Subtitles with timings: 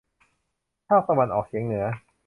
[0.87, 1.85] ภาคตะวันออกเฉียงเหนือ